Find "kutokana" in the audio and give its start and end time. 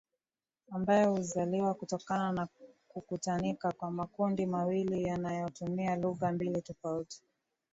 1.73-2.31